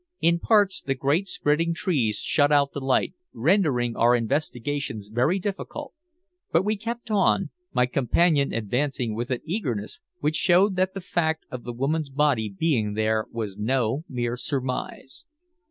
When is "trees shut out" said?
1.75-2.71